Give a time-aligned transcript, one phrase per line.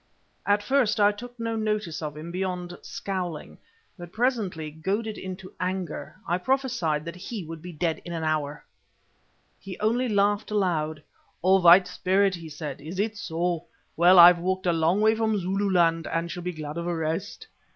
[0.47, 3.59] At first I took no notice of him beyond scowling,
[3.99, 8.65] but presently, goaded into anger, I prophesied that he would be dead in an hour!
[9.59, 11.03] He only laughed aloud.
[11.43, 11.61] "Oh!
[11.61, 13.67] White Spirit," he said, "is it so?
[13.95, 17.45] Well, I've walked a long way from Zululand, and shall be glad of a rest."